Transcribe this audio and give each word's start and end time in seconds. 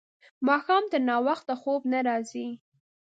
ماښام 0.47 0.83
تر 0.91 0.99
ناوخته 1.09 1.53
خوب 1.61 1.81
نه 1.93 1.99
راځي. 2.07 2.47